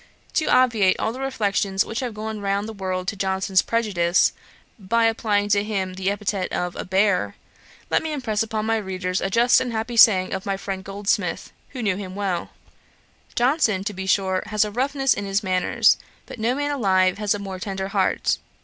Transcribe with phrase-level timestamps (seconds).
[0.33, 4.33] To obviate all the reflections which have gone round the world to Johnson's prejudice,
[4.79, 7.35] by applying to him the epithet of a bear,
[7.91, 11.51] let me impress upon my readers a just and happy saying of my friend Goldsmith,
[11.69, 12.49] who knew him well:
[13.35, 15.79] 'Johnson, to be sure, has a roughness in his manner;
[16.25, 18.39] but no man alive has a more tender heart.